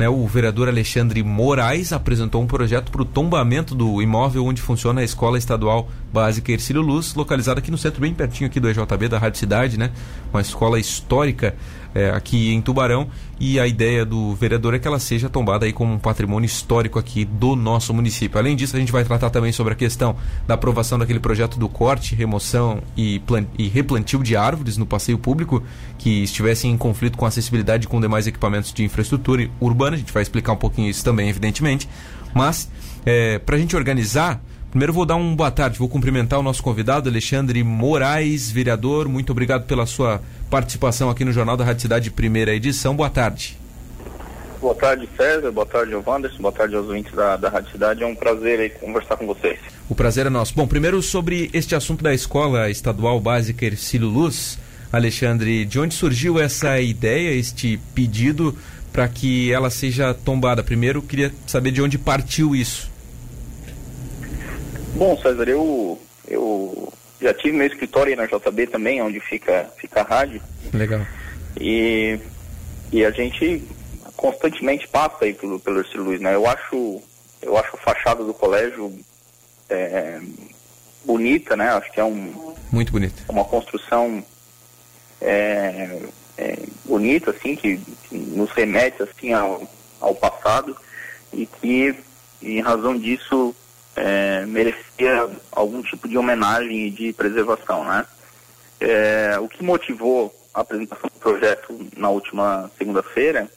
né, 0.00 0.08
o 0.08 0.26
vereador 0.26 0.66
Alexandre 0.66 1.22
Moraes 1.22 1.92
apresentou 1.92 2.40
um 2.42 2.46
projeto 2.46 2.90
para 2.90 3.02
o 3.02 3.04
tombamento 3.04 3.74
do 3.74 4.00
imóvel 4.00 4.46
onde 4.46 4.62
funciona 4.62 5.02
a 5.02 5.04
Escola 5.04 5.36
Estadual 5.36 5.90
Básica 6.10 6.50
Ercílio 6.50 6.80
Luz, 6.80 7.14
localizada 7.14 7.60
aqui 7.60 7.70
no 7.70 7.76
centro, 7.76 8.00
bem 8.00 8.14
pertinho 8.14 8.48
aqui 8.48 8.58
do 8.58 8.70
EJB, 8.70 9.08
da 9.08 9.18
Rádio 9.18 9.38
Cidade, 9.38 9.78
né? 9.78 9.90
Uma 10.32 10.40
escola 10.40 10.80
histórica 10.80 11.54
é, 11.94 12.10
aqui 12.10 12.52
em 12.52 12.60
Tubarão 12.60 13.08
e 13.38 13.58
a 13.58 13.66
ideia 13.66 14.04
do 14.04 14.34
vereador 14.34 14.74
é 14.74 14.78
que 14.78 14.86
ela 14.86 14.98
seja 14.98 15.28
tombada 15.28 15.64
aí 15.64 15.72
como 15.72 15.94
um 15.94 15.98
patrimônio 15.98 16.46
histórico 16.46 16.98
aqui 16.98 17.24
do 17.24 17.56
nosso 17.56 17.92
município. 17.94 18.38
Além 18.38 18.54
disso, 18.54 18.76
a 18.76 18.78
gente 18.78 18.92
vai 18.92 19.02
tratar 19.04 19.30
também 19.30 19.50
sobre 19.50 19.72
a 19.72 19.76
questão 19.76 20.14
da 20.46 20.54
aprovação 20.54 20.98
daquele 20.98 21.20
projeto 21.20 21.58
do 21.58 21.68
corte, 21.68 22.14
remoção 22.14 22.82
e, 22.96 23.20
e 23.58 23.68
replantio 23.68 24.22
de 24.22 24.36
árvores 24.36 24.76
no 24.76 24.84
passeio 24.84 25.18
público 25.18 25.62
que 25.98 26.22
estivessem 26.22 26.70
em 26.70 26.76
conflito 26.76 27.16
com 27.16 27.24
a 27.24 27.28
acessibilidade 27.28 27.88
com 27.88 28.00
demais 28.00 28.26
equipamentos 28.26 28.72
de 28.72 28.84
infraestrutura 28.84 29.48
urbana. 29.58 29.96
A 29.96 29.98
gente 29.98 30.12
vai 30.12 30.22
explicar 30.22 30.52
um 30.52 30.56
pouquinho 30.56 30.90
isso 30.90 31.02
também, 31.02 31.28
evidentemente. 31.28 31.88
Mas, 32.34 32.70
é, 33.04 33.38
para 33.38 33.56
a 33.56 33.58
gente 33.58 33.74
organizar 33.74 34.40
Primeiro 34.70 34.92
vou 34.92 35.04
dar 35.04 35.16
um 35.16 35.34
boa 35.34 35.50
tarde, 35.50 35.80
vou 35.80 35.88
cumprimentar 35.88 36.38
o 36.38 36.42
nosso 36.44 36.62
convidado, 36.62 37.08
Alexandre 37.08 37.64
Moraes, 37.64 38.52
vereador. 38.52 39.08
Muito 39.08 39.30
obrigado 39.32 39.66
pela 39.66 39.84
sua 39.84 40.22
participação 40.48 41.10
aqui 41.10 41.24
no 41.24 41.32
Jornal 41.32 41.56
da 41.56 41.64
Rádio 41.64 41.82
Cidade, 41.82 42.08
primeira 42.08 42.54
edição. 42.54 42.94
Boa 42.94 43.10
tarde. 43.10 43.58
Boa 44.60 44.74
tarde, 44.74 45.08
César. 45.16 45.50
Boa 45.50 45.66
tarde, 45.66 45.92
Wanderson. 45.94 46.38
Boa 46.38 46.52
tarde 46.52 46.76
aos 46.76 46.86
ouvintes 46.86 47.12
da, 47.12 47.36
da 47.36 47.48
Rádio 47.48 47.72
Cidade. 47.72 48.02
É 48.04 48.06
um 48.06 48.14
prazer 48.14 48.60
aí 48.60 48.70
conversar 48.70 49.16
com 49.16 49.26
vocês. 49.26 49.58
O 49.88 49.94
prazer 49.94 50.26
é 50.26 50.30
nosso. 50.30 50.54
Bom, 50.54 50.68
primeiro 50.68 51.02
sobre 51.02 51.50
este 51.52 51.74
assunto 51.74 52.04
da 52.04 52.14
Escola 52.14 52.70
Estadual 52.70 53.18
Básica 53.18 53.64
Ercílio 53.64 54.08
Luz. 54.08 54.56
Alexandre, 54.92 55.64
de 55.64 55.80
onde 55.80 55.94
surgiu 55.94 56.38
essa 56.38 56.80
ideia, 56.80 57.32
este 57.32 57.78
pedido 57.94 58.56
para 58.92 59.08
que 59.08 59.52
ela 59.52 59.70
seja 59.70 60.12
tombada? 60.12 60.62
Primeiro, 60.62 61.00
queria 61.00 61.32
saber 61.46 61.70
de 61.70 61.80
onde 61.80 61.96
partiu 61.96 62.54
isso. 62.54 62.89
Bom, 64.94 65.16
César, 65.18 65.48
eu, 65.48 66.00
eu 66.28 66.92
já 67.20 67.34
tive 67.34 67.56
meu 67.56 67.66
escritório 67.66 68.10
aí 68.12 68.16
na 68.16 68.26
JB 68.26 68.66
também, 68.66 69.02
onde 69.02 69.20
fica, 69.20 69.70
fica 69.76 70.00
a 70.00 70.04
rádio. 70.04 70.42
Legal. 70.72 71.00
E, 71.58 72.18
e 72.92 73.04
a 73.04 73.10
gente 73.10 73.64
constantemente 74.16 74.86
passa 74.88 75.24
aí 75.24 75.32
pelo, 75.32 75.58
pelo 75.58 75.80
Ercílio 75.80 76.04
Luiz, 76.04 76.20
né? 76.20 76.34
Eu 76.34 76.46
acho, 76.46 77.02
eu 77.42 77.56
acho 77.56 77.74
a 77.74 77.78
fachada 77.78 78.22
do 78.24 78.34
colégio 78.34 78.92
é, 79.68 80.20
bonita, 81.04 81.56
né? 81.56 81.70
Acho 81.70 81.90
que 81.90 82.00
é 82.00 82.04
um... 82.04 82.54
Muito 82.70 82.92
bonita. 82.92 83.22
Uma 83.28 83.44
construção 83.44 84.22
é, 85.20 86.00
é, 86.36 86.58
bonita, 86.84 87.30
assim, 87.30 87.56
que, 87.56 87.78
que, 88.08 88.16
nos 88.16 88.50
remete, 88.52 89.02
assim, 89.02 89.32
ao, 89.32 89.68
ao 90.00 90.14
passado 90.14 90.76
e 91.32 91.46
que, 91.46 91.94
em 92.42 92.60
razão 92.60 92.98
disso, 92.98 93.54
é, 93.96 94.44
merecia 94.46 95.28
algum 95.52 95.82
tipo 95.82 96.08
de 96.08 96.16
homenagem 96.16 96.86
e 96.86 96.90
de 96.90 97.12
preservação, 97.12 97.84
né? 97.84 98.06
É, 98.80 99.38
o 99.38 99.48
que 99.48 99.62
motivou 99.62 100.34
a 100.54 100.60
apresentação 100.60 101.10
do 101.12 101.20
projeto 101.20 101.88
na 101.96 102.08
última 102.08 102.70
segunda-feira 102.78 103.50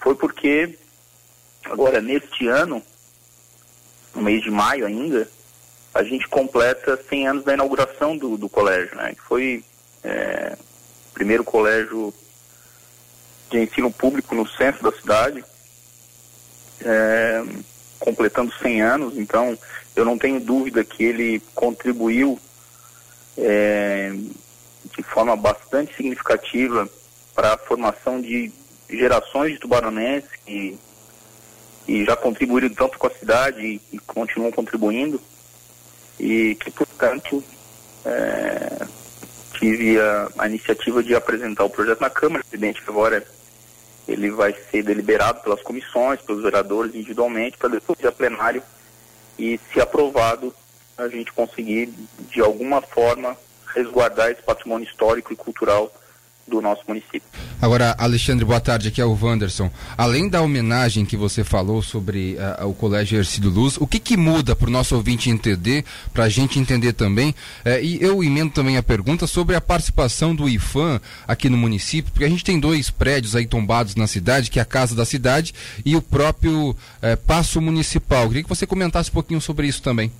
foi 0.00 0.14
porque 0.14 0.78
agora 1.64 2.00
neste 2.00 2.48
ano, 2.48 2.82
no 4.14 4.22
mês 4.22 4.42
de 4.42 4.50
maio 4.50 4.86
ainda, 4.86 5.28
a 5.94 6.02
gente 6.02 6.26
completa 6.28 6.98
100 7.08 7.28
anos 7.28 7.44
da 7.44 7.54
inauguração 7.54 8.16
do, 8.16 8.36
do 8.36 8.48
colégio, 8.48 8.96
né? 8.96 9.14
Que 9.14 9.20
foi 9.20 9.64
é, 10.02 10.56
o 11.10 11.12
primeiro 11.12 11.44
colégio 11.44 12.14
de 13.50 13.58
ensino 13.58 13.92
público 13.92 14.34
no 14.34 14.48
centro 14.48 14.82
da 14.90 14.98
cidade. 14.98 15.44
É, 16.80 17.44
completando 18.04 18.52
100 18.60 18.82
anos, 18.82 19.16
então 19.16 19.56
eu 19.94 20.04
não 20.04 20.18
tenho 20.18 20.40
dúvida 20.40 20.84
que 20.84 21.04
ele 21.04 21.40
contribuiu 21.54 22.38
é, 23.38 24.12
de 24.96 25.02
forma 25.02 25.36
bastante 25.36 25.94
significativa 25.96 26.88
para 27.34 27.54
a 27.54 27.58
formação 27.58 28.20
de 28.20 28.52
gerações 28.90 29.52
de 29.52 29.58
tubaronenses 29.58 30.30
que, 30.44 30.78
que 31.86 32.04
já 32.04 32.16
contribuíram 32.16 32.68
tanto 32.70 32.98
com 32.98 33.06
a 33.06 33.10
cidade 33.10 33.60
e, 33.60 33.80
e 33.92 33.98
continuam 33.98 34.50
contribuindo. 34.50 35.20
E 36.20 36.56
que, 36.56 36.70
portanto, 36.70 37.42
é, 38.04 38.86
tive 39.54 39.98
a, 39.98 40.28
a, 40.38 40.48
iniciativa 40.48 41.02
de 41.02 41.14
apresentar 41.14 41.64
o 41.64 41.70
projeto 41.70 42.00
na 42.00 42.10
Câmara, 42.10 42.44
evidente 42.46 42.82
que 42.82 42.90
agora 42.90 43.26
ele 44.12 44.30
vai 44.30 44.54
ser 44.70 44.82
deliberado 44.82 45.40
pelas 45.40 45.62
comissões, 45.62 46.20
pelos 46.20 46.42
vereadores 46.42 46.94
individualmente, 46.94 47.56
para 47.56 47.70
depois 47.70 47.98
ir 48.00 48.06
a 48.06 48.12
plenário. 48.12 48.62
E, 49.38 49.58
se 49.72 49.80
aprovado, 49.80 50.54
a 50.96 51.08
gente 51.08 51.32
conseguir, 51.32 51.92
de 52.30 52.40
alguma 52.40 52.80
forma, 52.80 53.36
resguardar 53.74 54.30
esse 54.30 54.42
patrimônio 54.42 54.86
histórico 54.86 55.32
e 55.32 55.36
cultural 55.36 55.92
do 56.46 56.60
nosso 56.60 56.82
município. 56.86 57.22
Agora, 57.60 57.94
Alexandre, 57.98 58.44
boa 58.44 58.60
tarde, 58.60 58.88
aqui 58.88 59.00
é 59.00 59.04
o 59.04 59.16
Wanderson. 59.20 59.70
Além 59.96 60.28
da 60.28 60.42
homenagem 60.42 61.04
que 61.04 61.16
você 61.16 61.44
falou 61.44 61.82
sobre 61.82 62.36
uh, 62.60 62.66
o 62.66 62.74
Colégio 62.74 63.18
Ercílio 63.18 63.50
Luz, 63.50 63.76
o 63.78 63.86
que, 63.86 63.98
que 63.98 64.16
muda 64.16 64.56
para 64.56 64.68
o 64.68 64.70
nosso 64.70 64.96
ouvinte 64.96 65.30
entender, 65.30 65.84
para 66.12 66.24
a 66.24 66.28
gente 66.28 66.58
entender 66.58 66.92
também? 66.92 67.30
Uh, 67.64 67.82
e 67.82 68.02
eu 68.02 68.22
emendo 68.22 68.52
também 68.52 68.76
a 68.76 68.82
pergunta 68.82 69.26
sobre 69.26 69.54
a 69.54 69.60
participação 69.60 70.34
do 70.34 70.48
IFAM 70.48 71.00
aqui 71.26 71.48
no 71.48 71.56
município, 71.56 72.10
porque 72.12 72.24
a 72.24 72.28
gente 72.28 72.44
tem 72.44 72.58
dois 72.58 72.90
prédios 72.90 73.36
aí 73.36 73.46
tombados 73.46 73.94
na 73.94 74.06
cidade, 74.06 74.50
que 74.50 74.58
é 74.58 74.62
a 74.62 74.66
Casa 74.66 74.94
da 74.94 75.04
Cidade 75.04 75.54
e 75.84 75.94
o 75.94 76.02
próprio 76.02 76.70
uh, 76.70 76.76
Paço 77.26 77.60
Municipal. 77.60 78.22
Eu 78.22 78.28
queria 78.28 78.42
que 78.42 78.48
você 78.48 78.66
comentasse 78.66 79.10
um 79.10 79.14
pouquinho 79.14 79.40
sobre 79.40 79.66
isso 79.68 79.82
também. 79.82 80.10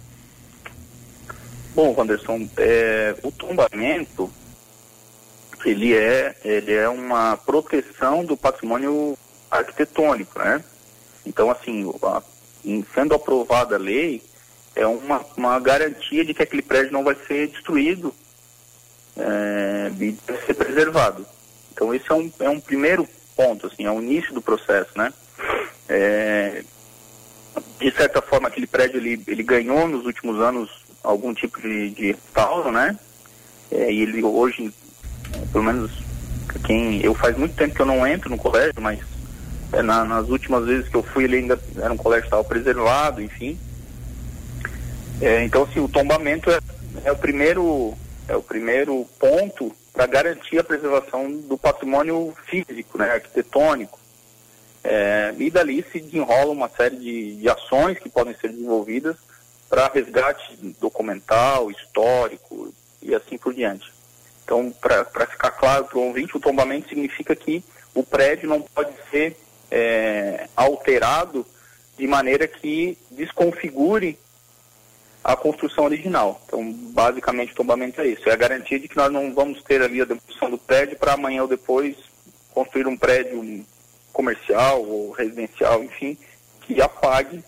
Bom, 1.75 1.95
Wanderson, 1.97 2.49
é, 2.59 3.15
o 3.23 3.33
tombamento 3.33 4.31
ele 5.65 5.95
é, 5.95 6.37
ele 6.45 6.73
é 6.73 6.89
uma 6.89 7.37
proteção 7.37 8.25
do 8.25 8.37
patrimônio 8.37 9.17
arquitetônico, 9.51 10.39
né? 10.39 10.65
Então, 11.25 11.51
assim, 11.51 11.91
a, 12.03 12.23
sendo 12.95 13.15
aprovada 13.15 13.77
a 13.77 13.79
lei, 13.79 14.23
é 14.75 14.87
uma, 14.87 15.25
uma 15.37 15.59
garantia 15.61 16.25
de 16.25 16.33
que 16.33 16.43
aquele 16.43 16.63
prédio 16.63 16.93
não 16.93 17.05
vai 17.05 17.17
ser 17.27 17.49
destruído 17.49 18.15
é, 19.17 19.91
e 20.01 20.17
ser 20.47 20.55
preservado. 20.55 21.27
Então, 21.73 21.95
esse 21.95 22.11
é 22.11 22.15
um, 22.15 22.33
é 22.41 22.49
um 22.49 22.61
primeiro 22.61 23.07
ponto, 23.37 23.67
assim, 23.67 23.85
é 23.85 23.91
o 23.91 24.01
início 24.01 24.33
do 24.33 24.43
processo, 24.43 24.91
né? 24.97 25.13
É, 25.89 26.65
de 27.79 27.91
certa 27.93 28.23
forma, 28.23 28.49
aquele 28.49 28.67
prédio, 28.67 28.99
ele, 28.99 29.23
ele 29.27 29.43
ganhou 29.43 29.87
nos 29.87 30.07
últimos 30.07 30.41
anos 30.41 30.71
algum 31.03 31.35
tipo 31.35 31.61
de, 31.61 31.91
de 31.91 32.13
restauro, 32.13 32.71
né? 32.71 32.99
É, 33.71 33.93
e 33.93 34.03
ele 34.03 34.23
hoje 34.23 34.73
pelo 35.53 35.65
menos 35.65 35.91
quem 36.65 37.01
eu 37.03 37.15
faz 37.15 37.37
muito 37.37 37.55
tempo 37.55 37.75
que 37.75 37.81
eu 37.81 37.87
não 37.87 38.07
entro 38.07 38.31
no 38.31 38.39
colégio, 38.39 38.81
mas 38.81 38.99
é, 39.73 39.83
na, 39.83 40.05
nas 40.05 40.29
últimas 40.29 40.65
vezes 40.65 40.89
que 40.89 40.97
eu 40.97 41.03
fui 41.03 41.25
ele 41.25 41.37
ainda 41.37 41.59
era 41.77 41.93
um 41.93 41.97
colégio 41.97 42.25
estava 42.25 42.45
preservado, 42.45 43.21
enfim. 43.23 43.59
É, 45.21 45.45
então 45.45 45.65
assim, 45.65 45.81
o 45.81 45.89
tombamento 45.89 46.51
é, 46.51 46.59
é 47.05 47.13
o 47.13 47.17
primeiro 47.17 47.95
é 48.29 48.37
o 48.37 48.43
primeiro 48.43 49.07
ponto 49.19 49.75
para 49.93 50.07
garantir 50.07 50.59
a 50.59 50.65
preservação 50.65 51.31
do 51.31 51.59
patrimônio 51.59 52.35
físico, 52.47 52.97
né, 52.97 53.11
arquitetônico. 53.11 54.01
É, 54.85 55.35
e 55.39 55.51
dali 55.51 55.85
se 55.93 56.01
desenrola 56.01 56.51
uma 56.51 56.69
série 56.69 56.97
de, 56.97 57.37
de 57.37 57.49
ações 57.49 57.99
que 57.99 58.09
podem 58.09 58.35
ser 58.35 58.49
desenvolvidas 58.49 59.17
para 59.69 59.89
resgate 59.89 60.57
documental, 60.81 61.71
histórico 61.71 62.75
e 63.01 63.15
assim 63.15 63.39
por 63.39 63.55
diante. 63.55 63.92
Então, 64.45 64.73
para 64.81 65.27
ficar 65.27 65.51
claro 65.53 65.85
para 65.85 65.99
o 65.99 66.07
ouvinte, 66.07 66.37
o 66.37 66.41
tombamento 66.41 66.89
significa 66.89 67.35
que 67.35 67.65
o 67.95 68.03
prédio 68.03 68.49
não 68.49 68.61
pode 68.61 68.93
ser 69.11 69.37
é, 69.71 70.49
alterado 70.57 71.47
de 71.97 72.07
maneira 72.07 72.47
que 72.47 72.99
desconfigure 73.11 74.19
a 75.23 75.37
construção 75.37 75.85
original. 75.85 76.41
Então, 76.47 76.73
basicamente, 76.73 77.53
o 77.53 77.57
tombamento 77.57 78.01
é 78.01 78.09
isso. 78.09 78.29
É 78.29 78.33
a 78.33 78.37
garantia 78.37 78.79
de 78.79 78.89
que 78.89 78.97
nós 78.97 79.13
não 79.13 79.33
vamos 79.33 79.63
ter 79.63 79.81
ali 79.81 80.01
a 80.01 80.05
demolição 80.05 80.51
do 80.51 80.59
prédio 80.59 80.99
para 80.99 81.13
amanhã 81.13 81.43
ou 81.43 81.49
depois 81.49 81.97
construir 82.53 82.87
um 82.87 82.97
prédio 82.97 83.65
comercial 84.13 84.83
ou 84.85 85.13
residencial, 85.13 85.83
enfim, 85.83 86.19
que 86.63 86.81
apague, 86.83 87.43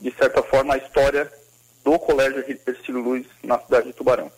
de 0.00 0.10
certa 0.12 0.42
forma, 0.42 0.74
a 0.74 0.78
história 0.78 1.30
do 1.84 1.98
Colégio 1.98 2.44
Ercílio 2.66 3.00
Luz 3.00 3.26
na 3.42 3.58
cidade 3.60 3.88
de 3.88 3.92
Tubarão. 3.92 4.30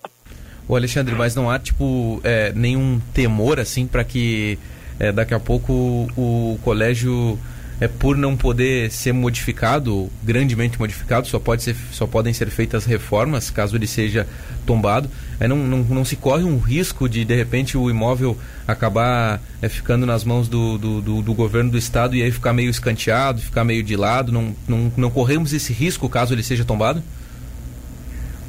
O 0.70 0.76
Alexandre, 0.76 1.17
mas 1.17 1.34
não 1.34 1.50
há 1.50 1.58
tipo 1.58 2.20
é, 2.22 2.52
nenhum 2.55 3.00
temor 3.12 3.58
assim 3.58 3.88
para 3.88 4.05
que 4.05 4.56
é, 5.00 5.11
daqui 5.11 5.34
a 5.34 5.40
pouco 5.40 5.72
o, 6.17 6.61
colégio 6.62 7.37
é 7.81 7.88
por 7.88 8.17
não 8.17 8.37
poder 8.37 8.88
ser 8.93 9.12
modificado, 9.12 10.08
grandemente 10.22 10.78
modificado, 10.78 11.26
só, 11.26 11.40
pode 11.40 11.64
ser, 11.64 11.75
só 11.90 12.06
podem 12.06 12.32
ser 12.32 12.50
feitas 12.50 12.84
reformas 12.84 13.50
caso 13.50 13.75
ele 13.75 13.88
seja 13.88 14.28
tombado. 14.64 15.11
É, 15.40 15.49
não, 15.49 15.56
não, 15.56 15.78
não 15.78 16.05
se 16.05 16.14
corre 16.14 16.44
um 16.44 16.58
risco 16.58 17.08
de, 17.08 17.25
de 17.25 17.34
repente, 17.34 17.76
o 17.76 17.90
imóvel 17.90 18.38
acabar 18.64 19.43
é, 19.61 19.69
ficando 19.69 20.06
nas 20.06 20.22
mãos 20.22 20.46
do, 20.46 20.78
do, 20.78 21.00
do, 21.00 21.20
do, 21.20 21.34
governo 21.34 21.72
do 21.72 21.78
estado 21.78 22.14
e 22.14 22.22
aí 22.22 22.31
ficar 22.31 22.52
meio 22.52 22.70
escanteado, 22.70 23.40
ficar 23.40 23.64
meio 23.64 23.82
de 23.82 23.96
lado. 23.96 24.31
Não, 24.31 24.55
não, 24.69 24.93
não 24.96 25.11
corremos 25.11 25.52
esse 25.52 25.72
risco 25.72 26.08
caso 26.08 26.32
ele 26.32 26.44
seja 26.44 26.64
tombado? 26.64 27.02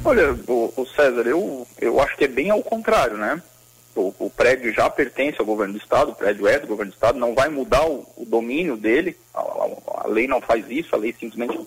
Olha, 0.04 0.32
o, 0.48 0.72
o 0.76 0.86
César, 0.86 1.22
eu, 1.28 1.66
eu 1.80 2.00
acho 2.00 2.16
que 2.16 2.24
é 2.24 2.28
bem 2.28 2.50
ao 2.50 2.62
contrário, 2.62 3.16
né? 3.16 3.40
O, 3.94 4.12
o, 4.18 4.30
prédio 4.30 4.72
já 4.72 4.90
pertence 4.90 5.38
ao 5.38 5.46
governo 5.46 5.74
do 5.74 5.78
estado, 5.78 6.10
o 6.10 6.14
prédio 6.14 6.48
é 6.48 6.58
do 6.58 6.66
governo 6.66 6.90
do 6.90 6.94
estado, 6.94 7.18
não 7.18 7.34
vai 7.34 7.48
mudar 7.48 7.86
o, 7.86 8.04
o 8.16 8.24
domínio 8.24 8.76
dele, 8.76 9.16
a, 9.32 9.40
a, 9.40 10.04
a, 10.04 10.06
lei 10.08 10.26
não 10.26 10.40
faz 10.40 10.68
isso, 10.68 10.94
a 10.94 10.98
lei 10.98 11.12
simplesmente 11.12 11.60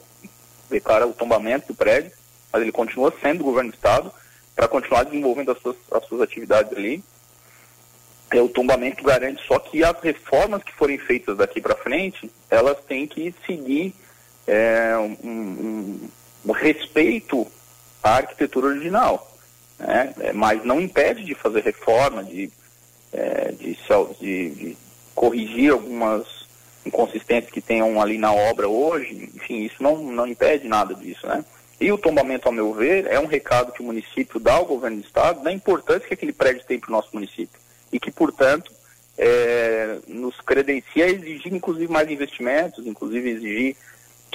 declara 0.69 1.07
o 1.07 1.13
tombamento 1.13 1.67
do 1.67 1.75
prédio, 1.75 2.11
mas 2.51 2.61
ele 2.61 2.71
continua 2.71 3.13
sendo 3.21 3.37
do 3.37 3.43
governo 3.45 3.71
do 3.71 3.75
estado 3.75 4.11
para 4.53 4.67
continuar 4.67 5.03
desenvolvendo 5.03 5.51
as 5.51 5.59
suas, 5.59 5.77
as 5.91 6.05
suas 6.05 6.21
atividades 6.21 6.75
ali. 6.75 7.03
É, 8.31 8.41
o 8.41 8.49
tombamento 8.49 9.03
garante 9.03 9.45
só 9.47 9.59
que 9.59 9.83
as 9.83 9.97
reformas 10.01 10.63
que 10.63 10.73
forem 10.73 10.97
feitas 10.97 11.38
daqui 11.38 11.61
para 11.61 11.75
frente, 11.75 12.29
elas 12.49 12.77
têm 12.85 13.07
que 13.07 13.33
seguir 13.45 13.93
é, 14.47 14.97
um, 14.97 15.29
um, 15.29 16.09
um 16.47 16.51
respeito 16.51 17.47
à 18.09 18.17
arquitetura 18.17 18.67
original 18.67 19.35
né? 19.79 20.13
É, 20.19 20.33
mas 20.33 20.63
não 20.63 20.79
impede 20.79 21.23
de 21.23 21.35
fazer 21.35 21.63
reforma, 21.63 22.23
de, 22.23 22.49
é, 23.11 23.51
de, 23.51 23.77
de, 24.19 24.49
de, 24.49 24.77
corrigir 25.13 25.71
algumas 25.71 26.25
inconsistências 26.85 27.51
que 27.51 27.61
tenham 27.61 28.01
ali 28.01 28.17
na 28.17 28.33
obra 28.33 28.67
hoje, 28.67 29.29
enfim, 29.35 29.63
isso 29.63 29.81
não, 29.81 29.97
não 29.97 30.27
impede 30.27 30.67
nada 30.67 30.93
disso, 30.93 31.25
né? 31.25 31.43
E 31.79 31.91
o 31.91 31.97
tombamento, 31.97 32.47
ao 32.47 32.53
meu 32.53 32.73
ver, 32.73 33.05
é 33.07 33.19
um 33.19 33.25
recado 33.25 33.73
que 33.73 33.81
o 33.81 33.85
município 33.85 34.39
dá 34.39 34.53
ao 34.53 34.65
governo 34.65 34.97
do 34.97 35.05
estado 35.05 35.43
da 35.43 35.51
importância 35.51 36.07
que 36.07 36.13
aquele 36.13 36.31
prédio 36.31 36.63
tem 36.65 36.79
para 36.79 36.89
o 36.89 36.91
nosso 36.91 37.09
município 37.13 37.59
e 37.91 37.99
que, 37.99 38.11
portanto, 38.11 38.71
é, 39.17 39.97
nos 40.07 40.39
credencia 40.39 41.05
a 41.05 41.09
exigir, 41.09 41.53
inclusive, 41.53 41.91
mais 41.91 42.09
investimentos, 42.09 42.85
inclusive 42.87 43.29
exigir 43.29 43.75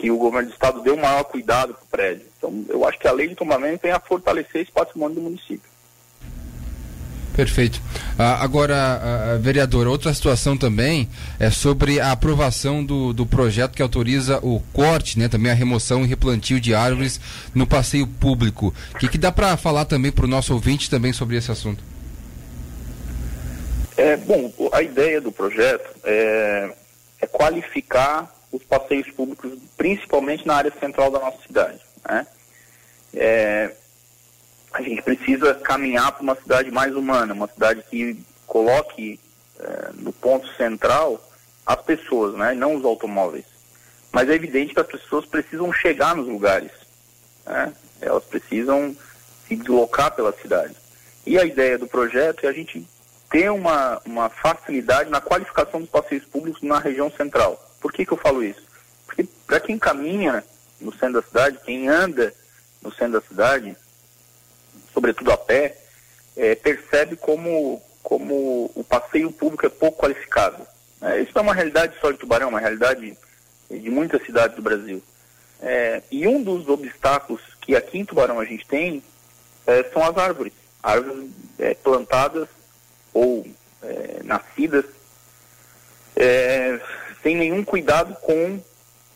que 0.00 0.10
o 0.10 0.16
governo 0.16 0.48
do 0.48 0.54
estado 0.54 0.80
dê 0.80 0.90
um 0.90 0.96
maior 0.96 1.24
cuidado 1.24 1.74
para 1.74 1.82
o 1.82 1.86
prédio. 1.88 2.26
Então, 2.38 2.64
eu 2.70 2.88
acho 2.88 2.98
que 2.98 3.06
a 3.06 3.12
lei 3.12 3.28
de 3.28 3.34
tombamento 3.34 3.80
tem 3.80 3.90
a 3.90 4.00
fortalecer 4.00 4.62
esse 4.62 4.72
patrimônio 4.72 5.16
do 5.16 5.20
município. 5.20 5.68
Perfeito. 7.36 7.80
Ah, 8.18 8.42
agora, 8.42 8.74
ah, 8.74 9.38
vereador, 9.38 9.86
outra 9.86 10.12
situação 10.14 10.56
também 10.56 11.06
é 11.38 11.50
sobre 11.50 12.00
a 12.00 12.12
aprovação 12.12 12.82
do, 12.82 13.12
do 13.12 13.26
projeto 13.26 13.74
que 13.74 13.82
autoriza 13.82 14.38
o 14.42 14.60
corte, 14.72 15.18
né, 15.18 15.28
também 15.28 15.52
a 15.52 15.54
remoção 15.54 16.02
e 16.02 16.06
replantio 16.06 16.58
de 16.58 16.74
árvores 16.74 17.20
no 17.54 17.66
passeio 17.66 18.06
público. 18.06 18.74
O 18.94 18.98
que, 18.98 19.06
que 19.06 19.18
dá 19.18 19.30
para 19.30 19.54
falar 19.58 19.84
também 19.84 20.10
para 20.10 20.24
o 20.24 20.28
nosso 20.28 20.54
ouvinte 20.54 20.88
também 20.88 21.12
sobre 21.12 21.36
esse 21.36 21.52
assunto? 21.52 21.84
É, 23.98 24.16
bom, 24.16 24.50
a 24.72 24.82
ideia 24.82 25.20
do 25.20 25.30
projeto 25.30 25.90
é, 26.04 26.70
é 27.20 27.26
qualificar 27.26 28.39
os 28.52 28.62
passeios 28.64 29.10
públicos, 29.10 29.52
principalmente 29.76 30.46
na 30.46 30.54
área 30.54 30.72
central 30.78 31.10
da 31.10 31.18
nossa 31.18 31.38
cidade. 31.46 31.80
Né? 32.08 32.26
É, 33.14 33.70
a 34.72 34.82
gente 34.82 35.02
precisa 35.02 35.54
caminhar 35.54 36.12
para 36.12 36.22
uma 36.22 36.34
cidade 36.36 36.70
mais 36.70 36.94
humana, 36.94 37.34
uma 37.34 37.48
cidade 37.48 37.82
que 37.88 38.16
coloque 38.46 39.18
é, 39.58 39.90
no 39.94 40.12
ponto 40.12 40.48
central 40.54 41.22
as 41.64 41.80
pessoas, 41.82 42.34
né? 42.34 42.54
não 42.54 42.74
os 42.74 42.84
automóveis. 42.84 43.44
Mas 44.12 44.28
é 44.28 44.34
evidente 44.34 44.74
que 44.74 44.80
as 44.80 44.86
pessoas 44.86 45.24
precisam 45.24 45.72
chegar 45.72 46.16
nos 46.16 46.26
lugares. 46.26 46.72
Né? 47.46 47.72
Elas 48.00 48.24
precisam 48.24 48.96
se 49.46 49.54
deslocar 49.56 50.12
pela 50.14 50.32
cidade. 50.32 50.74
E 51.24 51.38
a 51.38 51.44
ideia 51.44 51.78
do 51.78 51.86
projeto 51.86 52.44
é 52.44 52.48
a 52.48 52.52
gente 52.52 52.86
ter 53.30 53.50
uma, 53.50 54.00
uma 54.04 54.28
facilidade 54.28 55.10
na 55.10 55.20
qualificação 55.20 55.80
dos 55.80 55.88
passeios 55.88 56.24
públicos 56.24 56.62
na 56.62 56.78
região 56.78 57.10
central. 57.10 57.69
Por 57.80 57.92
que, 57.92 58.04
que 58.04 58.12
eu 58.12 58.18
falo 58.18 58.42
isso? 58.44 58.62
Porque 59.06 59.24
para 59.46 59.60
quem 59.60 59.78
caminha 59.78 60.44
no 60.80 60.92
centro 60.92 61.20
da 61.20 61.22
cidade, 61.22 61.60
quem 61.64 61.88
anda 61.88 62.32
no 62.82 62.92
centro 62.92 63.20
da 63.20 63.26
cidade, 63.26 63.76
sobretudo 64.92 65.32
a 65.32 65.36
pé, 65.36 65.76
é, 66.36 66.54
percebe 66.54 67.16
como, 67.16 67.82
como 68.02 68.70
o 68.74 68.84
passeio 68.84 69.30
público 69.32 69.66
é 69.66 69.68
pouco 69.68 70.02
qualificado. 70.02 70.66
É, 71.02 71.20
isso 71.20 71.32
é 71.34 71.40
uma 71.40 71.54
realidade 71.54 71.94
só 72.00 72.10
de 72.10 72.18
Tubarão, 72.18 72.50
uma 72.50 72.60
realidade 72.60 73.16
de 73.70 73.90
muitas 73.90 74.24
cidades 74.24 74.56
do 74.56 74.62
Brasil. 74.62 75.02
É, 75.62 76.02
e 76.10 76.26
um 76.26 76.42
dos 76.42 76.68
obstáculos 76.68 77.40
que 77.60 77.76
aqui 77.76 77.98
em 77.98 78.04
Tubarão 78.04 78.40
a 78.40 78.44
gente 78.44 78.66
tem 78.66 79.02
é, 79.66 79.84
são 79.92 80.02
as 80.04 80.16
árvores. 80.16 80.52
Árvores 80.82 81.30
é, 81.58 81.74
plantadas 81.74 82.48
ou 83.12 83.46
é, 83.82 84.20
nascidas 84.24 84.84
é, 86.16 86.80
sem 87.22 87.36
nenhum 87.36 87.64
cuidado 87.64 88.14
com 88.16 88.60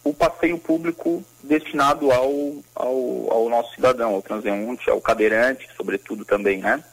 o 0.03 0.13
passeio 0.13 0.59
público 0.59 1.25
destinado 1.43 2.13
ao, 2.13 2.31
ao, 2.75 3.33
ao, 3.33 3.49
nosso 3.49 3.75
cidadão, 3.75 4.15
ao 4.15 4.23
transeunte, 4.23 4.91
ao 4.91 5.01
cadeirante, 5.01 5.69
sobretudo 5.77 6.25
também, 6.25 6.59
né? 6.59 6.85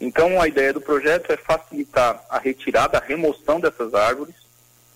Então, 0.00 0.40
a 0.40 0.46
ideia 0.46 0.72
do 0.72 0.80
projeto 0.80 1.32
é 1.32 1.36
facilitar 1.36 2.22
a 2.28 2.38
retirada, 2.38 2.98
a 2.98 3.04
remoção 3.04 3.60
dessas 3.60 3.94
árvores. 3.94 4.34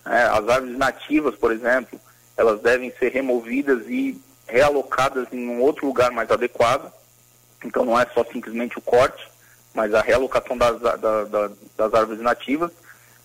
Né? 0.05 0.23
As 0.23 0.47
árvores 0.47 0.77
nativas, 0.77 1.35
por 1.35 1.51
exemplo, 1.51 1.99
elas 2.37 2.61
devem 2.61 2.93
ser 2.99 3.11
removidas 3.11 3.87
e 3.87 4.21
realocadas 4.47 5.27
em 5.31 5.47
um 5.47 5.61
outro 5.61 5.85
lugar 5.85 6.11
mais 6.11 6.29
adequado. 6.29 6.91
Então, 7.63 7.85
não 7.85 7.99
é 7.99 8.05
só 8.13 8.23
simplesmente 8.25 8.77
o 8.77 8.81
corte, 8.81 9.25
mas 9.73 9.93
a 9.93 10.01
realocação 10.01 10.57
das, 10.57 10.79
da, 10.79 10.95
da, 10.95 11.51
das 11.77 11.93
árvores 11.93 12.21
nativas 12.21 12.71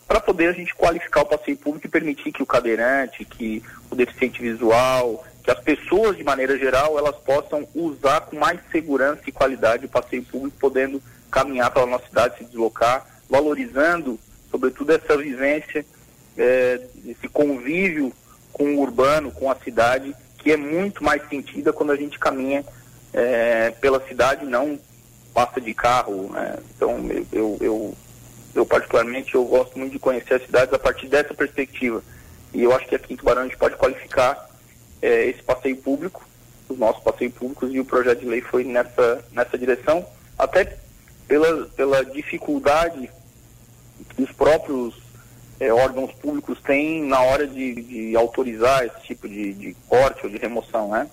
para 0.06 0.20
poder 0.20 0.48
a 0.48 0.52
gente 0.52 0.74
qualificar 0.74 1.22
o 1.22 1.26
passeio 1.26 1.56
público 1.56 1.86
e 1.86 1.90
permitir 1.90 2.32
que 2.32 2.42
o 2.42 2.46
cadeirante, 2.46 3.24
que 3.24 3.62
o 3.90 3.94
deficiente 3.94 4.40
visual, 4.40 5.24
que 5.42 5.50
as 5.50 5.60
pessoas 5.60 6.16
de 6.16 6.24
maneira 6.24 6.58
geral, 6.58 6.98
elas 6.98 7.16
possam 7.16 7.66
usar 7.74 8.22
com 8.22 8.36
mais 8.36 8.60
segurança 8.70 9.22
e 9.26 9.32
qualidade 9.32 9.86
o 9.86 9.88
passeio 9.88 10.22
público, 10.24 10.56
podendo 10.58 11.02
caminhar 11.30 11.70
pela 11.70 11.86
nossa 11.86 12.06
cidade, 12.06 12.38
se 12.38 12.44
deslocar, 12.44 13.06
valorizando, 13.28 14.18
sobretudo, 14.50 14.92
essa 14.92 15.16
vivência, 15.16 15.84
é, 16.36 16.80
esse 17.06 17.28
convívio 17.28 18.12
com 18.52 18.76
o 18.76 18.80
urbano, 18.80 19.32
com 19.32 19.50
a 19.50 19.56
cidade, 19.56 20.14
que 20.38 20.52
é 20.52 20.56
muito 20.56 21.02
mais 21.02 21.26
sentida 21.28 21.72
quando 21.72 21.92
a 21.92 21.96
gente 21.96 22.18
caminha 22.18 22.64
é, 23.12 23.70
pela 23.80 24.00
cidade, 24.06 24.46
não 24.46 24.78
passa 25.34 25.60
de 25.60 25.74
carro. 25.74 26.30
Né? 26.32 26.56
Então, 26.76 27.00
eu, 27.32 27.58
eu, 27.60 27.94
eu 28.54 28.64
particularmente 28.64 29.34
eu 29.34 29.44
gosto 29.44 29.78
muito 29.78 29.92
de 29.92 29.98
conhecer 29.98 30.34
as 30.34 30.42
cidades 30.42 30.72
a 30.72 30.78
partir 30.78 31.08
dessa 31.08 31.34
perspectiva. 31.34 32.02
E 32.52 32.62
eu 32.62 32.74
acho 32.74 32.86
que 32.86 32.94
aqui 32.94 33.12
em 33.12 33.16
Tubarão 33.16 33.42
a 33.42 33.44
gente 33.44 33.56
pode 33.56 33.76
qualificar 33.76 34.48
é, 35.02 35.26
esse 35.26 35.42
passeio 35.42 35.76
público, 35.76 36.26
os 36.68 36.78
nossos 36.78 37.02
passeios 37.02 37.34
públicos, 37.34 37.72
e 37.74 37.80
o 37.80 37.84
projeto 37.84 38.20
de 38.20 38.26
lei 38.26 38.40
foi 38.40 38.64
nessa, 38.64 39.24
nessa 39.32 39.58
direção, 39.58 40.06
até 40.38 40.76
pela, 41.26 41.66
pela 41.68 42.04
dificuldade 42.04 43.10
que 44.14 44.22
os 44.22 44.32
próprios 44.32 44.94
é, 45.58 45.72
órgãos 45.72 46.12
públicos 46.12 46.58
têm 46.62 47.02
na 47.02 47.20
hora 47.20 47.46
de, 47.46 47.74
de 47.82 48.16
autorizar 48.16 48.84
esse 48.84 49.00
tipo 49.02 49.28
de, 49.28 49.52
de, 49.54 49.76
corte 49.88 50.24
ou 50.24 50.30
de 50.30 50.38
remoção, 50.38 50.90
né? 50.90 51.08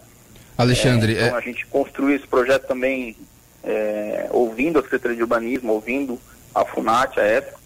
Alexandre, 0.58 1.16
é, 1.18 1.26
então 1.26 1.38
a 1.38 1.42
gente 1.42 1.66
construiu 1.68 2.16
esse 2.16 2.28
projeto 2.28 2.68
também 2.68 3.16
é, 3.64 4.28
ouvindo 4.32 4.80
a 4.80 4.84
Secretaria 4.84 5.18
de 5.18 5.24
Urbanismo, 5.24 5.74
ouvindo 5.74 6.20
a 6.54 6.66
FUNAT, 6.66 7.20
a 7.20 7.24
época, 7.24 7.60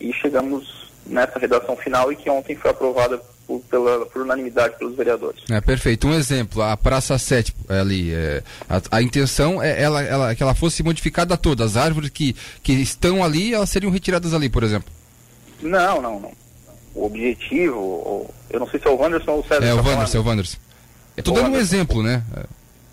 e 0.00 0.12
chegamos 0.12 0.90
nessa 1.06 1.38
redação 1.38 1.76
final 1.76 2.12
e 2.12 2.16
que 2.16 2.28
ontem 2.30 2.54
foi 2.54 2.70
aprovada 2.70 3.20
por, 3.46 3.60
pela, 3.62 4.04
por 4.06 4.22
unanimidade 4.22 4.76
pelos 4.78 4.94
vereadores. 4.94 5.42
É, 5.50 5.60
perfeito. 5.60 6.06
Um 6.06 6.14
exemplo, 6.14 6.62
a 6.62 6.76
Praça 6.76 7.16
7 7.18 7.54
ali, 7.68 8.12
é, 8.12 8.42
a, 8.68 8.98
a, 8.98 9.02
intenção 9.02 9.62
é 9.62 9.82
ela, 9.82 10.02
ela, 10.02 10.34
que 10.34 10.42
ela 10.42 10.54
fosse 10.54 10.82
modificada 10.82 11.36
toda. 11.36 11.64
As 11.64 11.76
árvores 11.76 12.10
que, 12.10 12.36
que 12.62 12.72
estão 12.74 13.24
ali, 13.24 13.54
elas 13.54 13.70
seriam 13.70 13.90
retiradas 13.90 14.34
ali, 14.34 14.48
por 14.48 14.62
exemplo? 14.62 14.92
Não, 15.62 16.00
não, 16.02 16.20
não. 16.20 16.32
O 16.94 17.06
objetivo, 17.06 18.28
eu 18.50 18.60
não 18.60 18.68
sei 18.68 18.80
se 18.80 18.86
é 18.86 18.90
o 18.90 18.96
Wanderson 18.96 19.32
ou 19.32 19.40
o 19.40 19.46
César. 19.46 19.64
É 19.64 19.72
o 19.72 19.76
Wanderson, 19.76 20.18
é 20.18 20.20
o 20.20 20.24
Wanderson. 20.24 20.58
Estou 21.16 21.34
dando 21.34 21.50
um 21.50 21.56
exemplo, 21.56 22.02
né? 22.02 22.22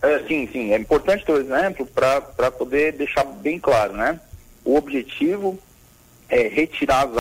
É, 0.02 0.20
sim, 0.28 0.48
sim. 0.52 0.72
É 0.72 0.78
importante 0.78 1.26
ter 1.26 1.32
o 1.32 1.36
um 1.36 1.42
exemplo 1.42 1.86
para 1.86 2.52
poder 2.52 2.94
deixar 2.94 3.24
bem 3.24 3.60
claro, 3.60 3.94
né? 3.94 4.20
O 4.66 4.76
objetivo 4.76 5.58
é 6.28 6.48
retirar 6.48 7.08
as 7.08 7.16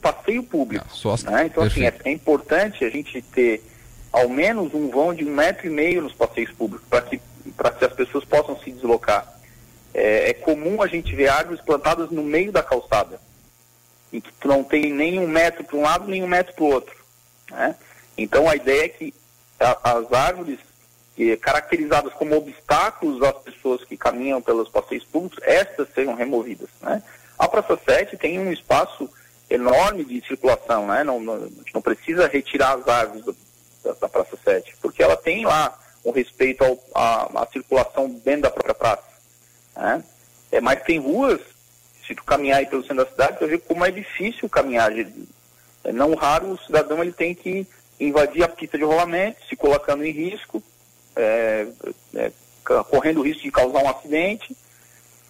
passeio 0.00 0.42
público. 0.44 0.86
Ah, 1.26 1.30
né? 1.30 1.46
Então, 1.46 1.64
assim, 1.64 1.84
é, 1.84 1.92
é, 2.04 2.10
importante 2.12 2.84
a 2.84 2.90
gente 2.90 3.20
ter 3.20 3.62
ao 4.12 4.28
menos 4.28 4.72
um 4.72 4.88
vão 4.88 5.12
de 5.12 5.24
um 5.24 5.34
metro 5.34 5.66
e 5.66 5.70
meio 5.70 6.02
nos 6.02 6.12
passeios 6.12 6.52
públicos, 6.52 6.86
para 6.88 7.02
que, 7.02 7.18
que 7.18 7.84
as 7.84 7.92
pessoas 7.92 8.24
possam 8.24 8.58
se 8.60 8.70
deslocar. 8.70 9.34
É, 9.92 10.30
é, 10.30 10.34
comum 10.34 10.80
a 10.80 10.86
gente 10.86 11.14
ver 11.14 11.28
árvores 11.28 11.60
plantadas 11.60 12.10
no 12.10 12.22
meio 12.22 12.52
da 12.52 12.62
calçada. 12.62 13.20
em 14.12 14.20
que 14.20 14.32
tu 14.32 14.46
não 14.46 14.62
tem 14.62 14.92
nem 14.92 15.18
um 15.18 15.26
metro 15.26 15.64
para 15.64 15.76
um 15.76 15.82
lado, 15.82 16.06
nem 16.06 16.22
um 16.22 16.28
metro 16.28 16.54
para 16.54 16.64
o 16.64 16.68
outro. 16.68 16.96
Né? 17.50 17.74
Então 18.16 18.48
a 18.48 18.54
ideia 18.54 18.84
é 18.84 18.88
que 18.88 19.14
a, 19.58 19.98
as 19.98 20.12
árvores 20.12 20.58
que, 21.16 21.36
caracterizadas 21.38 22.12
como 22.12 22.36
obstáculos 22.36 23.22
às 23.22 23.36
pessoas 23.38 23.82
que 23.82 23.96
caminham 23.96 24.40
pelos 24.42 24.68
passeios 24.68 25.04
públicos, 25.04 25.42
estas 25.42 25.88
sejam 25.94 26.14
removidas. 26.14 26.68
Né? 26.82 27.02
A 27.38 27.48
Praça 27.48 27.78
7 27.84 28.18
tem 28.18 28.38
um 28.38 28.52
espaço 28.52 29.08
enorme 29.48 30.04
de 30.04 30.24
circulação, 30.26 30.86
né? 30.86 31.02
não, 31.02 31.18
não, 31.18 31.50
não 31.74 31.80
precisa 31.80 32.28
retirar 32.28 32.74
as 32.74 32.86
árvores 32.86 33.24
do, 33.24 33.36
da, 33.82 33.92
da, 33.94 34.08
Praça 34.08 34.36
7, 34.44 34.76
porque 34.82 35.02
ela 35.02 35.16
tem 35.16 35.46
lá 35.46 35.76
um 36.04 36.10
respeito 36.10 36.62
à 36.94 37.48
circulação 37.50 38.08
dentro 38.08 38.42
da 38.42 38.50
própria 38.50 38.74
praça. 38.74 39.04
Né? 39.74 40.04
É, 40.52 40.60
mas 40.60 40.82
tem 40.82 40.98
ruas 40.98 41.40
se 42.06 42.14
tu 42.14 42.22
caminhar 42.24 42.58
aí 42.58 42.66
pelo 42.66 42.82
centro 42.82 43.04
da 43.04 43.10
cidade, 43.10 43.38
tu 43.38 43.46
ver 43.46 43.60
como 43.60 43.84
é 43.84 43.90
difícil 43.90 44.48
caminhar. 44.48 44.92
É 44.96 45.92
não 45.92 46.14
raro 46.14 46.52
o 46.52 46.58
cidadão 46.58 47.02
ele 47.02 47.12
tem 47.12 47.34
que 47.34 47.66
invadir 47.98 48.44
a 48.44 48.48
pista 48.48 48.78
de 48.78 48.84
rolamento, 48.84 49.38
se 49.48 49.56
colocando 49.56 50.04
em 50.04 50.12
risco, 50.12 50.62
é, 51.16 51.66
é, 52.14 52.32
correndo 52.90 53.20
o 53.20 53.22
risco 53.22 53.42
de 53.42 53.50
causar 53.50 53.82
um 53.82 53.88
acidente, 53.88 54.56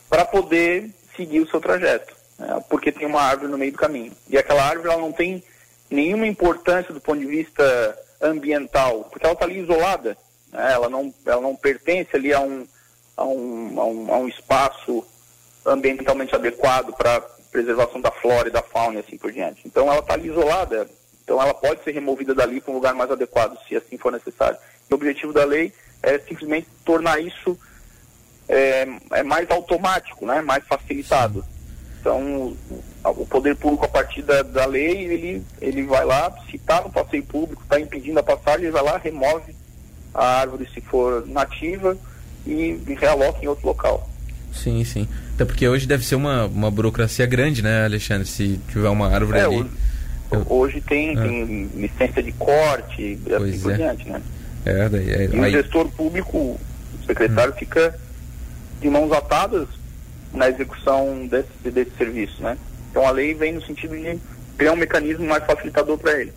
para 0.09 0.25
poder 0.25 0.91
seguir 1.17 1.41
o 1.41 1.49
seu 1.49 1.61
trajeto, 1.61 2.15
né, 2.39 2.63
porque 2.69 2.93
tem 2.93 3.07
uma 3.07 3.23
árvore 3.23 3.51
no 3.51 3.59
meio 3.59 3.73
do 3.73 3.79
caminho. 3.79 4.13
E 4.29 4.37
aquela 4.37 4.63
árvore 4.63 4.91
ela 4.91 5.01
não 5.01 5.13
tem 5.13 5.43
nenhuma 5.91 6.27
importância 6.27 6.93
do 6.93 7.01
ponto 7.01 7.21
de 7.21 7.27
vista 7.27 7.99
ambiental, 8.21 9.05
porque 9.11 9.25
ela 9.25 9.35
está 9.35 9.45
ali 9.45 9.61
isolada, 9.61 10.17
né, 10.53 10.73
ela, 10.73 10.89
não, 10.89 11.13
ela 11.25 11.41
não 11.41 11.57
pertence 11.57 12.15
ali 12.15 12.33
a 12.33 12.41
um, 12.41 12.67
a 13.17 13.25
um, 13.25 13.81
a 13.81 13.85
um, 13.85 14.15
a 14.15 14.19
um 14.19 14.29
espaço 14.29 15.05
ambientalmente 15.65 16.35
adequado 16.35 16.93
para 16.95 17.21
preservação 17.51 18.01
da 18.01 18.11
flora 18.11 18.49
e 18.49 18.53
da 18.53 18.63
fauna 18.63 18.99
e 18.99 19.01
assim 19.01 19.17
por 19.17 19.33
diante. 19.33 19.63
Então 19.67 19.91
ela 19.91 20.01
está 20.01 20.15
ali 20.15 20.29
isolada, 20.29 20.89
então 21.27 21.43
ela 21.43 21.53
pode 21.53 21.83
ser 21.83 21.91
removida 21.91 22.33
dali 22.33 22.61
para 22.61 22.71
um 22.71 22.77
lugar 22.77 22.95
mais 22.95 23.11
adequado, 23.11 23.59
se 23.67 23.75
assim 23.75 23.99
for 23.99 24.13
necessário. 24.13 24.57
O 24.89 24.95
objetivo 24.95 25.33
da 25.33 25.45
lei 25.45 25.73
é 26.01 26.21
simplesmente 26.21 26.69
tornar 26.85 27.21
isso 27.21 27.59
é, 28.49 28.87
é 29.11 29.23
mais 29.25 29.51
automático, 29.51 30.25
né, 30.25 30.41
mais 30.41 30.65
facilitado. 30.65 31.45
Então 31.99 32.57
o, 33.05 33.27
poder 33.27 33.57
público 33.57 33.85
a 33.85 33.89
partir 33.89 34.23
da, 34.23 34.43
da 34.43 34.67
lei, 34.67 35.03
ele, 35.03 35.43
ele 35.61 35.83
vai 35.83 36.05
lá, 36.05 36.33
se 36.49 36.55
está 36.55 36.81
no 36.81 36.91
passeio 36.91 37.25
público, 37.25 37.61
está 37.65 37.81
impedindo 37.81 38.21
a 38.21 38.23
passagem, 38.23 38.67
ele 38.67 38.71
vai 38.71 38.85
lá, 38.85 38.97
remove 38.97 39.53
a 40.15 40.25
árvore 40.25 40.69
se 40.73 40.81
for 40.81 41.27
nativa 41.27 41.99
e, 42.47 42.81
e 42.87 42.95
realoca 42.95 43.45
em 43.45 43.49
outro 43.49 43.67
local. 43.67 44.09
Sim, 44.53 44.85
sim. 44.85 45.09
Até 45.35 45.45
porque 45.45 45.67
hoje 45.67 45.89
deve 45.89 46.07
ser 46.07 46.15
uma, 46.15 46.47
uma 46.47 46.71
burocracia 46.71 47.27
grande, 47.27 47.63
né, 47.63 47.85
Alexandre? 47.85 48.29
Se 48.29 48.61
tiver 48.69 48.89
uma 48.89 49.13
árvore 49.13 49.41
é, 49.41 49.43
ali. 49.43 49.67
Hoje 50.49 50.81
tem, 50.81 51.17
ah. 51.17 51.23
tem 51.23 51.71
licença 51.75 52.23
de 52.23 52.33
corte 52.33 53.19
assim 53.35 53.61
por 53.61 53.73
é. 53.73 53.77
diante, 53.77 54.09
né? 54.09 54.23
É, 54.65 54.89
daí, 54.89 55.11
é, 55.11 55.29
e 55.33 55.41
aí... 55.41 55.41
o 55.41 55.51
gestor 55.51 55.89
público, 55.91 56.37
o 56.39 56.61
secretário, 57.07 57.53
hum. 57.53 57.57
fica 57.57 57.95
de 58.81 58.91
mãos 58.91 59.13
atadas 59.13 59.69
na 60.33 60.49
execução 60.49 61.27
desse, 61.27 61.71
desse 61.71 61.93
serviço, 61.97 62.43
né? 62.43 62.59
Então 62.91 63.07
a 63.07 63.11
lei 63.11 63.35
vem 63.35 63.53
no 63.53 63.63
sentido 63.63 63.97
de 63.97 64.19
criar 64.57 64.73
um 64.73 64.77
mecanismo 64.77 65.27
mais 65.27 65.45
facilitador 65.45 65.99
para 65.99 66.21
ele. 66.21 66.33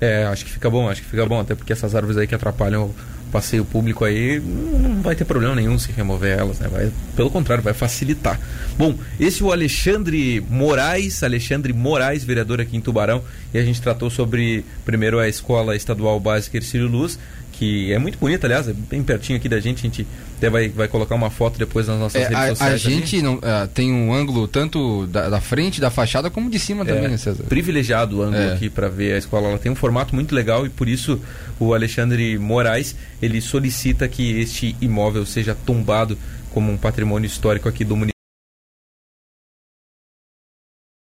É, 0.00 0.24
acho 0.24 0.44
que 0.44 0.52
fica 0.52 0.70
bom, 0.70 0.88
acho 0.88 1.02
que 1.02 1.08
fica 1.08 1.26
bom, 1.26 1.40
até 1.40 1.54
porque 1.54 1.72
essas 1.72 1.94
árvores 1.94 2.16
aí 2.16 2.26
que 2.26 2.34
atrapalham 2.34 2.94
passeio 3.30 3.64
público 3.64 4.04
aí, 4.04 4.40
não 4.40 5.02
vai 5.02 5.14
ter 5.14 5.24
problema 5.24 5.54
nenhum 5.54 5.78
se 5.78 5.92
remover 5.92 6.38
elas, 6.38 6.58
né? 6.58 6.68
Vai, 6.68 6.90
pelo 7.16 7.30
contrário, 7.30 7.62
vai 7.62 7.72
facilitar. 7.72 8.38
Bom, 8.76 8.96
esse 9.18 9.42
é 9.42 9.44
o 9.44 9.52
Alexandre 9.52 10.44
Moraes, 10.48 11.22
Alexandre 11.22 11.72
Moraes, 11.72 12.24
vereador 12.24 12.60
aqui 12.60 12.76
em 12.76 12.80
Tubarão, 12.80 13.22
e 13.54 13.58
a 13.58 13.64
gente 13.64 13.80
tratou 13.80 14.10
sobre, 14.10 14.64
primeiro, 14.84 15.18
a 15.18 15.28
Escola 15.28 15.76
Estadual 15.76 16.18
Básica 16.20 16.56
Ercílio 16.56 16.88
Luz, 16.88 17.18
que 17.60 17.92
é 17.92 17.98
muito 17.98 18.18
bonita, 18.18 18.46
aliás, 18.46 18.66
é 18.68 18.72
bem 18.72 19.02
pertinho 19.02 19.36
aqui 19.36 19.46
da 19.46 19.60
gente. 19.60 19.80
A 19.80 19.82
gente 19.82 20.06
até 20.38 20.48
vai, 20.48 20.70
vai 20.70 20.88
colocar 20.88 21.14
uma 21.14 21.28
foto 21.28 21.58
depois 21.58 21.86
nas 21.86 21.98
nossas 21.98 22.22
é, 22.22 22.28
redes 22.28 22.38
a, 22.38 22.48
sociais. 22.48 22.72
A 22.72 22.78
gente 22.78 23.20
não, 23.20 23.34
uh, 23.34 23.68
tem 23.74 23.92
um 23.92 24.14
ângulo 24.14 24.48
tanto 24.48 25.06
da, 25.08 25.28
da, 25.28 25.42
frente 25.42 25.78
da 25.78 25.90
fachada 25.90 26.30
como 26.30 26.48
de 26.48 26.58
cima 26.58 26.86
também, 26.86 27.04
é, 27.04 27.08
né, 27.08 27.16
César? 27.18 27.44
Privilegiado 27.44 28.16
o 28.16 28.22
ângulo 28.22 28.42
é. 28.42 28.54
aqui 28.54 28.70
para 28.70 28.88
ver 28.88 29.12
a 29.12 29.18
escola. 29.18 29.48
Ela 29.48 29.58
tem 29.58 29.70
um 29.70 29.74
formato 29.74 30.14
muito 30.14 30.34
legal 30.34 30.64
e 30.64 30.70
por 30.70 30.88
isso 30.88 31.20
o 31.58 31.74
Alexandre 31.74 32.38
Moraes 32.38 32.96
ele 33.20 33.42
solicita 33.42 34.08
que 34.08 34.40
este 34.40 34.74
imóvel 34.80 35.26
seja 35.26 35.54
tombado 35.54 36.16
como 36.54 36.72
um 36.72 36.78
patrimônio 36.78 37.26
histórico 37.26 37.68
aqui 37.68 37.84
do 37.84 37.94
município. 37.94 38.14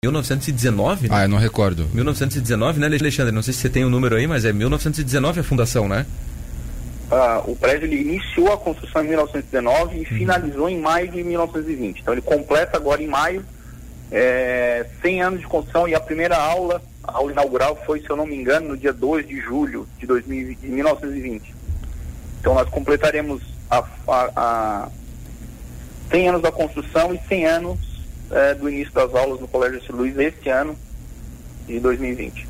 1919, 0.05 1.09
né? 1.09 1.15
Ah, 1.17 1.23
eu 1.23 1.27
não 1.27 1.37
recordo. 1.37 1.89
1919, 1.93 2.79
né, 2.79 2.85
Alexandre? 2.85 3.33
Não 3.33 3.41
sei 3.41 3.53
se 3.53 3.59
você 3.59 3.69
tem 3.69 3.83
o 3.83 3.87
um 3.87 3.89
número 3.89 4.15
aí, 4.15 4.25
mas 4.25 4.45
é 4.45 4.53
1919 4.53 5.41
a 5.41 5.43
fundação, 5.43 5.89
né? 5.89 6.05
Ah, 7.11 7.43
o 7.45 7.55
prédio 7.55 7.85
ele 7.85 8.01
iniciou 8.01 8.51
a 8.51 8.57
construção 8.57 9.03
em 9.03 9.09
1919 9.09 9.95
e 9.95 9.99
uhum. 9.99 10.05
finalizou 10.05 10.69
em 10.69 10.79
maio 10.79 11.07
de 11.09 11.23
1920. 11.23 12.01
Então 12.01 12.13
ele 12.13 12.21
completa 12.21 12.77
agora 12.77 13.01
em 13.01 13.07
maio 13.07 13.45
é, 14.11 14.85
100 15.01 15.21
anos 15.21 15.39
de 15.39 15.47
construção 15.47 15.87
e 15.87 15.95
a 15.95 15.99
primeira 15.99 16.35
aula, 16.35 16.81
a 17.03 17.17
aula 17.17 17.31
inaugural 17.31 17.79
foi, 17.85 17.99
se 17.99 18.09
eu 18.09 18.15
não 18.15 18.25
me 18.25 18.35
engano, 18.35 18.69
no 18.69 18.77
dia 18.77 18.93
2 18.93 19.27
de 19.27 19.39
julho 19.39 19.87
de, 19.99 20.05
2000, 20.05 20.55
de 20.55 20.67
1920. 20.67 21.53
Então 22.39 22.53
nós 22.53 22.69
completaremos 22.69 23.41
a, 23.69 23.83
a, 24.07 24.31
a 24.35 24.89
100 26.09 26.29
anos 26.29 26.41
da 26.41 26.51
construção 26.51 27.13
e 27.13 27.19
100 27.27 27.45
anos 27.45 27.79
é, 28.31 28.53
do 28.55 28.69
início 28.69 28.93
das 28.93 29.13
aulas 29.13 29.39
no 29.39 29.47
Colégio 29.47 29.79
de 29.79 29.91
Luiz 29.91 30.17
este 30.17 30.49
ano 30.49 30.77
de 31.67 31.79
2020. 31.79 32.47